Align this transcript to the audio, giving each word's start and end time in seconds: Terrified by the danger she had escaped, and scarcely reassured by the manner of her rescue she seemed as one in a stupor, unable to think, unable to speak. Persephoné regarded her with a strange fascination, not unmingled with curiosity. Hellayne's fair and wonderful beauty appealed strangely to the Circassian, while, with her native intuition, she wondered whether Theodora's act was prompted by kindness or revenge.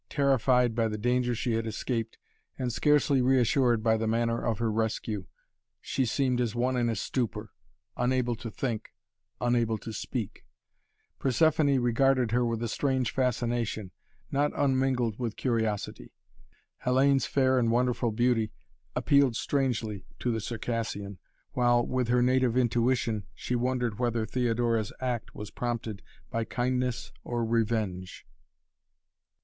Terrified 0.09 0.73
by 0.73 0.87
the 0.87 0.97
danger 0.97 1.35
she 1.35 1.53
had 1.53 1.67
escaped, 1.67 2.17
and 2.57 2.73
scarcely 2.73 3.21
reassured 3.21 3.83
by 3.83 3.97
the 3.97 4.07
manner 4.07 4.43
of 4.43 4.57
her 4.57 4.71
rescue 4.71 5.27
she 5.79 6.07
seemed 6.07 6.41
as 6.41 6.55
one 6.55 6.75
in 6.75 6.89
a 6.89 6.95
stupor, 6.95 7.51
unable 7.95 8.35
to 8.37 8.49
think, 8.49 8.95
unable 9.39 9.77
to 9.77 9.93
speak. 9.93 10.43
Persephoné 11.19 11.79
regarded 11.79 12.31
her 12.31 12.43
with 12.43 12.63
a 12.63 12.67
strange 12.67 13.11
fascination, 13.13 13.91
not 14.31 14.51
unmingled 14.55 15.19
with 15.19 15.35
curiosity. 15.35 16.11
Hellayne's 16.83 17.27
fair 17.27 17.59
and 17.59 17.69
wonderful 17.69 18.09
beauty 18.11 18.51
appealed 18.95 19.35
strangely 19.35 20.07
to 20.17 20.31
the 20.31 20.41
Circassian, 20.41 21.19
while, 21.51 21.85
with 21.85 22.07
her 22.07 22.23
native 22.23 22.57
intuition, 22.57 23.27
she 23.35 23.53
wondered 23.53 23.99
whether 23.99 24.25
Theodora's 24.25 24.91
act 24.99 25.35
was 25.35 25.51
prompted 25.51 26.01
by 26.31 26.43
kindness 26.43 27.11
or 27.23 27.45
revenge. 27.45 28.25